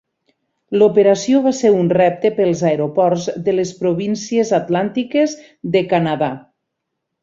[0.81, 5.41] L'operació va ser un repte pels aeroports de les províncies atlàntiques
[5.79, 6.37] de Canadà.